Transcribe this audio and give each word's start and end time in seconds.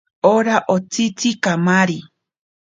Ora 0.33 0.55
otsitzi 0.75 1.29
kamarari. 1.43 1.99